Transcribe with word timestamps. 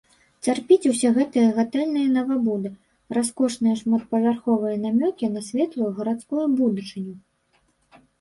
Цярпіць 0.47 0.87
усе 0.91 1.09
гэтыя 1.17 1.49
гатэльныя 1.57 2.07
навабуды, 2.13 2.71
раскошныя 3.17 3.75
шматпавярховыя 3.81 4.79
намёкі 4.87 5.29
на 5.35 5.41
светлую 5.49 5.91
гарадскую 6.01 6.45
будучыню. 6.63 7.15